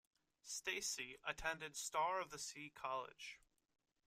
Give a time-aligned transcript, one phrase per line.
[0.43, 3.39] Stasey attended Star of the Sea College.